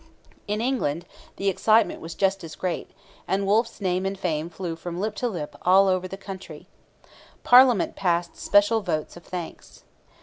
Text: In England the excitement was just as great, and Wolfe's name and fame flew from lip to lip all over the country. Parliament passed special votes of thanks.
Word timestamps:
In 0.47 0.61
England 0.61 1.05
the 1.35 1.47
excitement 1.47 2.01
was 2.01 2.15
just 2.15 2.43
as 2.43 2.55
great, 2.55 2.89
and 3.27 3.45
Wolfe's 3.45 3.79
name 3.79 4.03
and 4.03 4.17
fame 4.17 4.49
flew 4.49 4.75
from 4.75 4.99
lip 4.99 5.13
to 5.17 5.27
lip 5.29 5.55
all 5.61 5.87
over 5.87 6.07
the 6.07 6.17
country. 6.17 6.65
Parliament 7.43 7.95
passed 7.95 8.35
special 8.35 8.81
votes 8.81 9.15
of 9.15 9.23
thanks. 9.23 9.83